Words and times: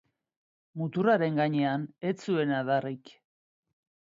Muturraren 0.81 1.37
gainean 1.41 1.85
ez 2.13 2.17
zuen 2.29 2.55
adarrik. 2.63 3.13